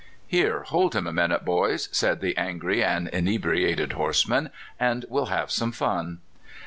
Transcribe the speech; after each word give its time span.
"Here, 0.27 0.61
hold 0.63 0.95
him 0.95 1.05
a 1.05 1.13
minute, 1.13 1.45
boys," 1.45 1.87
said 1.91 2.21
the 2.21 2.35
an 2.35 2.57
gry 2.57 2.77
and 2.77 3.07
inebriated 3.09 3.91
horseman," 3.93 4.49
and 4.79 5.05
we'll 5.09 5.27
have 5.27 5.51
some 5.51 5.71
fun." 5.71 6.21